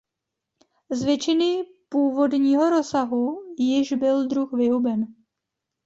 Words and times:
Z 0.91 1.03
většiny 1.03 1.63
původního 1.89 2.69
rozsahu 2.69 3.55
již 3.57 3.93
byl 3.93 4.27
druh 4.27 4.53
vyhuben. 4.53 5.07